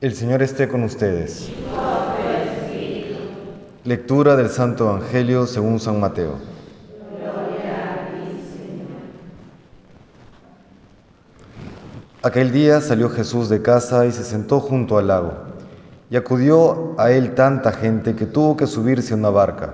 El 0.00 0.14
Señor 0.14 0.42
esté 0.42 0.68
con 0.68 0.84
ustedes. 0.84 1.50
Lectura 3.82 4.36
del 4.36 4.48
Santo 4.48 4.88
Evangelio 4.88 5.44
según 5.44 5.80
San 5.80 5.98
Mateo. 5.98 6.34
Aquel 12.22 12.52
día 12.52 12.80
salió 12.80 13.10
Jesús 13.10 13.48
de 13.48 13.60
casa 13.60 14.06
y 14.06 14.12
se 14.12 14.22
sentó 14.22 14.60
junto 14.60 14.98
al 14.98 15.08
lago. 15.08 15.32
Y 16.10 16.16
acudió 16.16 16.94
a 16.96 17.10
él 17.10 17.34
tanta 17.34 17.72
gente 17.72 18.14
que 18.14 18.26
tuvo 18.26 18.56
que 18.56 18.68
subirse 18.68 19.14
a 19.14 19.16
una 19.16 19.30
barca. 19.30 19.72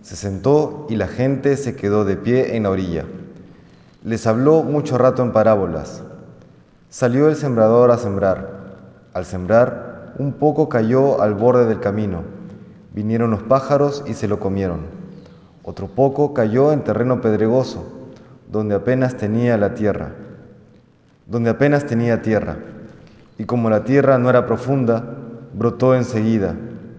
Se 0.00 0.16
sentó 0.16 0.86
y 0.88 0.96
la 0.96 1.06
gente 1.06 1.58
se 1.58 1.76
quedó 1.76 2.06
de 2.06 2.16
pie 2.16 2.56
en 2.56 2.62
la 2.62 2.70
orilla. 2.70 3.04
Les 4.04 4.26
habló 4.26 4.62
mucho 4.62 4.96
rato 4.96 5.22
en 5.22 5.32
parábolas. 5.32 6.02
Salió 6.88 7.28
el 7.28 7.36
sembrador 7.36 7.90
a 7.90 7.98
sembrar. 7.98 8.59
Al 9.20 9.26
sembrar, 9.26 10.14
un 10.16 10.32
poco 10.32 10.70
cayó 10.70 11.20
al 11.20 11.34
borde 11.34 11.66
del 11.66 11.78
camino. 11.78 12.22
Vinieron 12.94 13.30
los 13.30 13.42
pájaros 13.42 14.02
y 14.06 14.14
se 14.14 14.26
lo 14.26 14.40
comieron. 14.40 14.78
Otro 15.62 15.88
poco 15.88 16.32
cayó 16.32 16.72
en 16.72 16.84
terreno 16.84 17.20
pedregoso, 17.20 17.84
donde 18.50 18.74
apenas 18.74 19.18
tenía 19.18 19.58
la 19.58 19.74
tierra, 19.74 20.12
donde 21.26 21.50
apenas 21.50 21.84
tenía 21.84 22.22
tierra. 22.22 22.56
Y 23.36 23.44
como 23.44 23.68
la 23.68 23.84
tierra 23.84 24.16
no 24.16 24.30
era 24.30 24.46
profunda, 24.46 25.04
brotó 25.52 25.94
enseguida, 25.94 26.54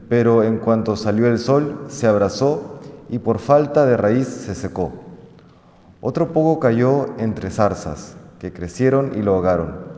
pero 0.07 0.43
en 0.43 0.59
cuanto 0.59 0.95
salió 0.95 1.25
el 1.25 1.39
sol, 1.39 1.85
se 1.87 2.05
abrazó 2.05 2.81
y 3.09 3.17
por 3.17 3.39
falta 3.39 3.87
de 3.87 3.97
raíz 3.97 4.27
se 4.27 4.53
secó. 4.53 4.91
Otro 6.01 6.33
poco 6.33 6.59
cayó 6.59 7.17
entre 7.17 7.49
zarzas, 7.49 8.15
que 8.37 8.53
crecieron 8.53 9.13
y 9.15 9.23
lo 9.23 9.33
ahogaron. 9.33 9.90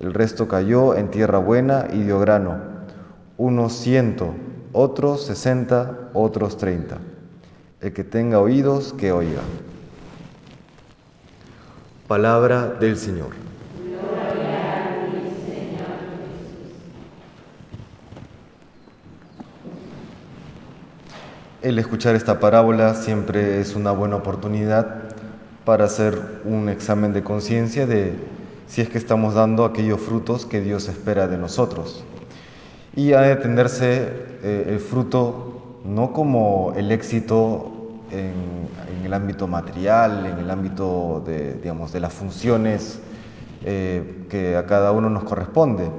El 0.00 0.12
resto 0.12 0.46
cayó 0.46 0.94
en 0.94 1.10
tierra 1.10 1.38
buena 1.38 1.86
y 1.92 2.02
dio 2.02 2.18
grano, 2.20 2.58
unos 3.38 3.72
ciento, 3.72 4.34
otros 4.72 5.24
sesenta, 5.24 6.10
otros 6.12 6.58
treinta. 6.58 6.98
El 7.80 7.92
que 7.92 8.04
tenga 8.04 8.40
oídos, 8.40 8.92
que 8.92 9.12
oiga. 9.12 9.40
Palabra 12.08 12.68
del 12.78 12.96
Señor. 12.98 13.30
El 21.62 21.78
escuchar 21.78 22.14
esta 22.14 22.38
parábola 22.38 22.94
siempre 22.94 23.60
es 23.60 23.74
una 23.74 23.90
buena 23.90 24.16
oportunidad 24.16 25.02
para 25.64 25.86
hacer 25.86 26.16
un 26.44 26.68
examen 26.68 27.12
de 27.12 27.24
conciencia 27.24 27.86
de 27.86 28.14
si 28.66 28.80
es 28.82 28.88
que 28.88 28.98
estamos 28.98 29.34
dando 29.34 29.64
aquellos 29.64 30.00
frutos 30.00 30.46
que 30.46 30.60
Dios 30.60 30.88
espera 30.88 31.28
de 31.28 31.38
nosotros. 31.38 32.04
Y 32.94 33.12
ha 33.12 33.20
de 33.20 33.32
entenderse 33.32 34.08
eh, 34.42 34.66
el 34.68 34.80
fruto 34.80 35.80
no 35.84 36.12
como 36.12 36.72
el 36.76 36.90
éxito 36.90 37.72
en, 38.10 39.04
el 39.04 39.14
ámbito 39.14 39.46
material, 39.46 40.26
en 40.26 40.38
el 40.38 40.50
ámbito 40.50 41.22
de, 41.24 41.54
digamos, 41.54 41.92
de 41.92 42.00
las 42.00 42.12
funciones 42.12 43.00
eh, 43.64 44.26
que 44.28 44.56
a 44.56 44.66
cada 44.66 44.92
uno 44.92 45.10
nos 45.10 45.24
corresponde. 45.24 45.90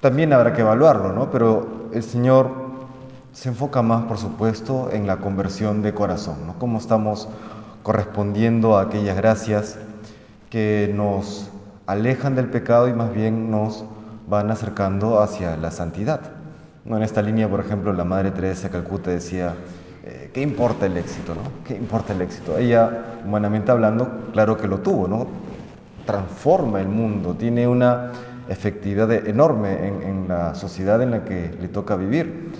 También 0.00 0.32
habrá 0.32 0.52
que 0.52 0.62
evaluarlo, 0.62 1.12
¿no? 1.12 1.30
Pero 1.30 1.90
el 1.92 2.02
Señor 2.02 2.50
se 3.32 3.50
enfoca 3.50 3.82
más, 3.82 4.04
por 4.04 4.16
supuesto, 4.16 4.88
en 4.92 5.06
la 5.06 5.18
conversión 5.18 5.82
de 5.82 5.92
corazón, 5.92 6.46
¿no? 6.46 6.58
Cómo 6.58 6.78
estamos 6.78 7.28
correspondiendo 7.82 8.76
a 8.76 8.82
aquellas 8.82 9.16
gracias 9.16 9.78
que 10.48 10.90
nos 10.94 11.50
alejan 11.86 12.34
del 12.34 12.46
pecado 12.48 12.88
y 12.88 12.92
más 12.92 13.12
bien 13.12 13.50
nos 13.50 13.84
van 14.28 14.50
acercando 14.50 15.20
hacia 15.20 15.56
la 15.56 15.70
santidad. 15.70 16.20
En 16.84 17.02
esta 17.02 17.22
línea, 17.22 17.48
por 17.48 17.60
ejemplo, 17.60 17.92
la 17.92 18.04
Madre 18.04 18.30
Teresa 18.30 18.68
de 18.68 18.70
Calcuta 18.70 19.10
decía, 19.10 19.54
eh, 20.04 20.30
¿qué 20.32 20.40
importa 20.42 20.86
el 20.86 20.96
éxito? 20.96 21.34
No? 21.34 21.42
¿Qué 21.64 21.74
importa 21.74 22.12
el 22.12 22.22
éxito? 22.22 22.58
Ella, 22.58 23.18
humanamente 23.24 23.70
hablando, 23.72 24.30
claro 24.32 24.56
que 24.56 24.68
lo 24.68 24.78
tuvo, 24.78 25.08
¿no? 25.08 25.26
transforma 26.06 26.80
el 26.80 26.88
mundo, 26.88 27.34
tiene 27.34 27.68
una 27.68 28.12
efectividad 28.48 29.12
enorme 29.12 29.88
en, 29.88 30.02
en 30.02 30.28
la 30.28 30.54
sociedad 30.54 31.02
en 31.02 31.10
la 31.10 31.24
que 31.24 31.54
le 31.60 31.68
toca 31.68 31.96
vivir, 31.96 32.52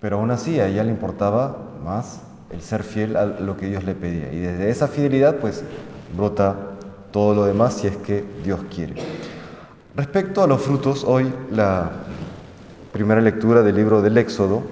pero 0.00 0.16
aún 0.16 0.30
así 0.30 0.58
a 0.58 0.66
ella 0.66 0.82
le 0.82 0.90
importaba 0.90 1.56
más 1.84 2.22
el 2.50 2.62
ser 2.62 2.82
fiel 2.82 3.16
a 3.16 3.26
lo 3.26 3.56
que 3.56 3.66
Dios 3.66 3.84
le 3.84 3.94
pedía 3.94 4.32
y 4.32 4.38
desde 4.38 4.70
esa 4.70 4.88
fidelidad 4.88 5.36
pues 5.36 5.64
brota 6.16 6.56
todo 7.14 7.32
lo 7.32 7.44
demás 7.44 7.74
si 7.74 7.86
es 7.86 7.96
que 7.98 8.24
Dios 8.42 8.58
quiere. 8.74 8.96
Respecto 9.94 10.42
a 10.42 10.48
los 10.48 10.60
frutos, 10.60 11.04
hoy 11.04 11.32
la 11.48 11.92
primera 12.90 13.20
lectura 13.20 13.62
del 13.62 13.76
libro 13.76 14.02
del 14.02 14.18
Éxodo 14.18 14.64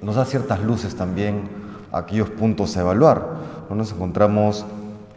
nos 0.00 0.14
da 0.14 0.24
ciertas 0.24 0.62
luces 0.62 0.96
también 0.96 1.50
a 1.92 1.98
aquellos 1.98 2.30
puntos 2.30 2.78
a 2.78 2.80
evaluar. 2.80 3.36
Nos 3.68 3.92
encontramos 3.92 4.64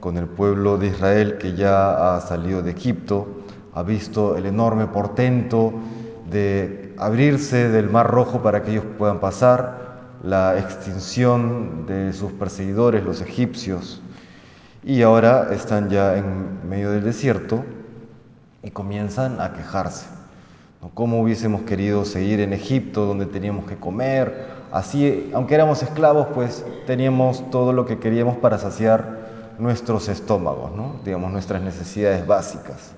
con 0.02 0.18
el 0.18 0.28
pueblo 0.28 0.78
de 0.78 0.88
Israel 0.88 1.38
que 1.38 1.54
ya 1.54 2.18
ha 2.18 2.20
salido 2.20 2.62
de 2.62 2.72
Egipto, 2.72 3.26
ha 3.74 3.84
visto 3.84 4.36
el 4.36 4.46
enorme 4.46 4.88
portento 4.88 5.72
de 6.30 6.94
abrirse 6.98 7.70
del 7.70 7.90
Mar 7.90 8.12
Rojo 8.12 8.42
para 8.44 8.64
que 8.64 8.72
ellos 8.72 8.86
puedan 8.98 9.22
pasar, 9.22 10.20
la 10.24 10.60
extinción 10.60 11.86
de 11.86 12.12
sus 12.12 12.34
perseguidores, 12.34 13.06
los 13.06 13.22
egipcios, 13.22 14.02
y 14.84 15.02
ahora 15.02 15.50
están 15.54 15.90
ya 15.90 16.18
en 16.18 16.68
medio 16.68 16.92
del 16.92 17.04
desierto 17.04 17.64
y 18.62 18.72
comienzan 18.72 19.40
a 19.40 19.54
quejarse. 19.54 20.08
¿Cómo 20.94 21.22
hubiésemos 21.22 21.62
querido 21.62 22.04
seguir 22.04 22.42
en 22.42 22.52
Egipto 22.52 23.06
donde 23.06 23.26
teníamos 23.26 23.66
que 23.66 23.78
comer? 23.78 24.48
Así, 24.72 25.32
aunque 25.34 25.56
éramos 25.56 25.82
esclavos, 25.82 26.28
pues 26.34 26.66
teníamos 26.86 27.50
todo 27.52 27.72
lo 27.72 27.86
que 27.86 28.00
queríamos 28.00 28.36
para 28.38 28.58
saciar 28.58 29.24
nuestros 29.60 30.10
estómagos, 30.10 30.76
¿no? 30.76 30.96
digamos 31.06 31.32
nuestras 31.32 31.62
necesidades 31.62 32.28
básicas. 32.28 32.94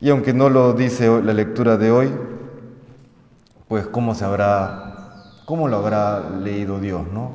Y 0.00 0.10
aunque 0.10 0.32
no 0.32 0.48
lo 0.48 0.74
dice 0.74 1.08
la 1.22 1.32
lectura 1.32 1.76
de 1.76 1.90
hoy, 1.90 2.12
pues 3.66 3.86
cómo 3.86 4.14
se 4.14 4.24
habrá, 4.24 4.94
cómo 5.44 5.66
lo 5.66 5.78
habrá 5.78 6.30
leído 6.30 6.78
Dios, 6.78 7.02
¿no? 7.12 7.32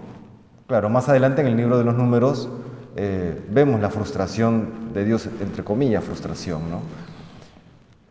Claro, 0.67 0.87
más 0.87 1.09
adelante 1.09 1.41
en 1.41 1.47
el 1.47 1.57
libro 1.57 1.77
de 1.77 1.83
los 1.83 1.95
números 1.95 2.47
eh, 2.95 3.41
vemos 3.49 3.79
la 3.79 3.89
frustración 3.89 4.93
de 4.93 5.05
Dios, 5.05 5.27
entre 5.39 5.63
comillas, 5.63 6.03
frustración, 6.03 6.69
¿no? 6.69 6.81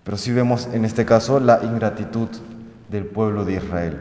Pero 0.04 0.16
sí 0.16 0.32
vemos 0.32 0.68
en 0.72 0.84
este 0.84 1.04
caso 1.04 1.38
la 1.38 1.60
ingratitud 1.62 2.28
del 2.88 3.04
pueblo 3.04 3.44
de 3.44 3.54
Israel. 3.54 3.98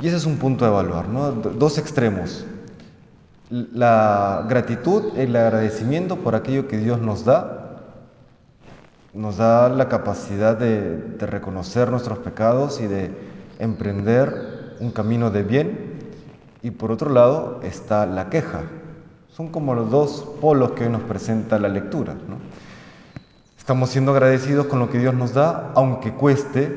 Y 0.00 0.08
ese 0.08 0.16
es 0.16 0.26
un 0.26 0.38
punto 0.38 0.64
a 0.64 0.68
evaluar, 0.68 1.08
¿no? 1.08 1.32
Dos 1.32 1.78
extremos. 1.78 2.46
La 3.50 4.46
gratitud, 4.48 5.16
el 5.16 5.34
agradecimiento 5.36 6.16
por 6.16 6.34
aquello 6.34 6.68
que 6.68 6.78
Dios 6.78 7.00
nos 7.00 7.24
da, 7.24 7.82
nos 9.12 9.36
da 9.38 9.68
la 9.68 9.88
capacidad 9.88 10.56
de, 10.56 10.96
de 10.96 11.26
reconocer 11.26 11.90
nuestros 11.90 12.18
pecados 12.18 12.80
y 12.80 12.86
de 12.86 13.10
emprender 13.58 14.76
un 14.80 14.90
camino 14.90 15.30
de 15.30 15.42
bien 15.42 15.98
y 16.62 16.70
por 16.70 16.92
otro 16.92 17.10
lado 17.10 17.60
está 17.62 18.06
la 18.06 18.30
queja. 18.30 18.62
Son 19.38 19.50
como 19.50 19.72
los 19.72 19.88
dos 19.88 20.26
polos 20.40 20.72
que 20.72 20.88
nos 20.88 21.02
presenta 21.02 21.60
la 21.60 21.68
lectura. 21.68 22.16
Estamos 23.56 23.90
siendo 23.90 24.10
agradecidos 24.10 24.66
con 24.66 24.80
lo 24.80 24.90
que 24.90 24.98
Dios 24.98 25.14
nos 25.14 25.32
da, 25.32 25.70
aunque 25.76 26.12
cueste, 26.12 26.74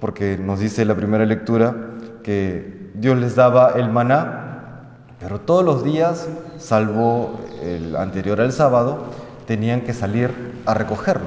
porque 0.00 0.36
nos 0.36 0.58
dice 0.58 0.84
la 0.84 0.96
primera 0.96 1.24
lectura 1.24 1.92
que 2.24 2.90
Dios 2.94 3.16
les 3.16 3.36
daba 3.36 3.74
el 3.76 3.92
maná, 3.92 4.88
pero 5.20 5.38
todos 5.38 5.64
los 5.64 5.84
días, 5.84 6.26
salvo 6.58 7.38
el 7.62 7.94
anterior 7.94 8.40
al 8.40 8.50
sábado, 8.50 9.04
tenían 9.46 9.82
que 9.82 9.94
salir 9.94 10.32
a 10.66 10.74
recogerlo. 10.74 11.26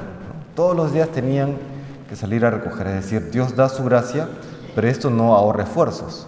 Todos 0.54 0.76
los 0.76 0.92
días 0.92 1.08
tenían 1.08 1.56
que 2.10 2.18
salir 2.18 2.44
a 2.44 2.50
recoger, 2.50 2.88
es 2.88 2.96
decir, 3.06 3.32
Dios 3.32 3.56
da 3.56 3.70
su 3.70 3.86
gracia, 3.86 4.28
pero 4.76 4.90
esto 4.90 5.10
no 5.10 5.34
ahorra 5.34 5.64
esfuerzos. 5.64 6.28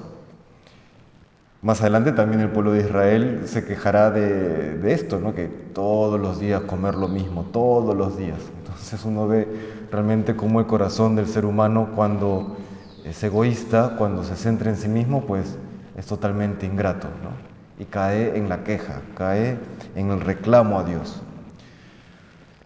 Más 1.61 1.81
adelante 1.81 2.13
también 2.13 2.39
el 2.39 2.49
pueblo 2.49 2.71
de 2.71 2.79
Israel 2.79 3.41
se 3.45 3.65
quejará 3.65 4.11
de, 4.11 4.93
esto, 4.93 5.19
¿no? 5.19 5.35
que 5.35 5.47
todos 5.47 6.17
los 6.17 6.39
días 6.39 6.61
comer 6.61 6.95
lo 6.95 7.09
mismo, 7.09 7.43
todos 7.51 7.97
los 7.97 8.17
días. 8.17 8.39
Entonces 8.59 9.03
uno 9.03 9.27
ve 9.27 9.45
realmente 9.91 10.37
cómo 10.37 10.61
el 10.61 10.67
corazón 10.67 11.17
del 11.17 11.27
ser 11.27 11.45
humano 11.45 11.89
cuando 11.95 12.55
es 13.03 13.21
egoísta, 13.23 13.95
cuando 13.97 14.23
se 14.23 14.37
centra 14.37 14.69
en 14.69 14.77
sí 14.77 14.87
mismo, 14.87 15.25
pues 15.25 15.57
es 15.97 16.05
totalmente 16.05 16.65
ingrato 16.65 17.09
¿no? 17.21 17.31
y 17.77 17.83
cae 17.83 18.37
en 18.37 18.47
la 18.47 18.63
queja, 18.63 19.01
cae 19.17 19.57
en 19.95 20.11
el 20.11 20.21
reclamo 20.21 20.79
a 20.79 20.85
Dios. 20.85 21.21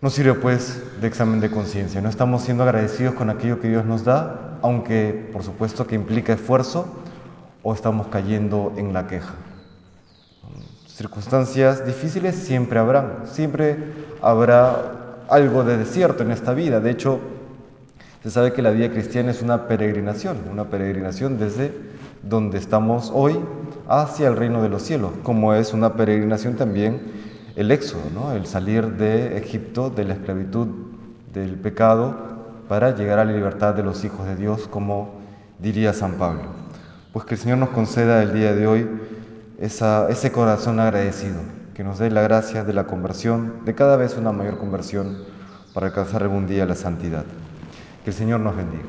Nos 0.02 0.14
sirve 0.14 0.36
pues 0.36 0.84
de 1.02 1.08
examen 1.08 1.40
de 1.40 1.50
conciencia, 1.50 2.00
no 2.00 2.10
estamos 2.10 2.44
siendo 2.44 2.62
agradecidos 2.62 3.16
con 3.16 3.32
aquello 3.32 3.60
que 3.60 3.70
Dios 3.70 3.86
nos 3.86 4.04
da, 4.04 4.60
aunque 4.62 5.30
por 5.34 5.42
supuesto 5.42 5.88
que 5.88 5.96
implica 5.96 6.34
esfuerzo, 6.34 7.03
o 7.64 7.74
estamos 7.74 8.08
cayendo 8.08 8.74
en 8.78 8.94
la 8.94 9.08
queja. 9.08 9.34
Circunstancias 10.86 11.86
difíciles 11.86 12.36
siempre 12.36 12.78
habrán, 12.78 13.24
siempre 13.26 13.78
habrá 14.22 15.24
algo 15.30 15.64
de 15.64 15.78
desierto 15.78 16.22
en 16.22 16.32
esta 16.32 16.54
vida. 16.54 16.80
De 16.80 16.92
hecho, 16.92 17.20
Se 18.24 18.32
sabe 18.32 18.54
que 18.54 18.62
la 18.62 18.72
vida 18.72 18.90
cristiana 18.90 19.32
es 19.32 19.42
una 19.42 19.68
peregrinación, 19.68 20.38
una 20.50 20.70
peregrinación 20.70 21.38
desde 21.38 21.74
donde 22.22 22.58
estamos 22.58 23.12
hoy 23.14 23.38
hacia 23.90 24.30
el 24.30 24.38
reino 24.38 24.62
de 24.62 24.70
los 24.70 24.82
cielos, 24.84 25.12
como 25.24 25.54
es 25.54 25.74
una 25.74 25.96
peregrinación 25.96 26.56
también 26.56 27.02
el 27.58 27.70
éxodo, 27.70 28.04
¿no? 28.14 28.32
el 28.32 28.46
salir 28.46 28.94
de 28.94 29.38
Egipto, 29.38 29.90
de 29.90 30.06
la 30.06 30.14
esclavitud, 30.14 30.68
del 31.34 31.56
pecado, 31.56 32.16
para 32.70 32.96
llegar 32.96 33.20
a 33.20 33.26
la 33.26 33.34
libertad 33.34 33.74
de 33.76 33.84
los 33.84 34.06
hijos 34.06 34.26
de 34.26 34.38
Dios, 34.38 34.70
como 34.70 35.16
diría 35.60 35.92
San 35.92 36.14
Pablo. 36.14 36.63
Pues 37.14 37.26
que 37.26 37.36
el 37.36 37.40
Señor 37.40 37.60
nos 37.60 37.70
conceda 37.70 38.24
el 38.24 38.34
día 38.34 38.56
de 38.56 38.66
hoy 38.66 38.90
ese 39.60 40.32
corazón 40.32 40.80
agradecido, 40.80 41.36
que 41.76 41.84
nos 41.84 42.00
dé 42.00 42.10
la 42.10 42.24
gracia 42.24 42.64
de 42.64 42.74
la 42.74 42.86
conversión, 42.86 43.64
de 43.66 43.76
cada 43.76 43.98
vez 43.98 44.18
una 44.18 44.32
mayor 44.32 44.58
conversión, 44.58 45.20
para 45.76 45.88
alcanzar 45.88 46.24
algún 46.24 46.48
día 46.48 46.66
la 46.66 46.74
santidad. 46.74 47.24
Que 48.04 48.10
el 48.10 48.16
Señor 48.16 48.40
nos 48.40 48.58
bendiga. 48.58 48.86